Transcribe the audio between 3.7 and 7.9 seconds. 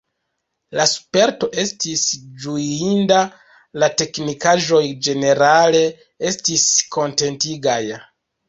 la teknikaĵoj ĝenerale estis kontentigaj.